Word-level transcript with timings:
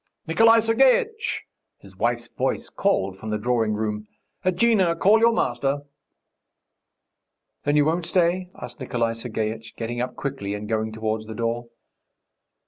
"Nikolay 0.25 0.61
Sergeitch!" 0.61 1.43
his 1.77 1.95
wife's 1.95 2.27
voice 2.27 2.69
called 2.69 3.19
from 3.19 3.29
the 3.29 3.37
drawing 3.37 3.75
room. 3.75 4.07
"Agnia, 4.43 4.95
call 4.99 5.19
your 5.19 5.31
master!" 5.31 5.83
"Then 7.65 7.75
you 7.75 7.85
won't 7.85 8.07
stay?" 8.07 8.49
asked 8.59 8.79
Nikolay 8.79 9.13
Sergeitch, 9.13 9.75
getting 9.75 10.01
up 10.01 10.15
quickly 10.15 10.55
and 10.55 10.67
going 10.67 10.91
towards 10.91 11.27
the 11.27 11.35
door. 11.35 11.67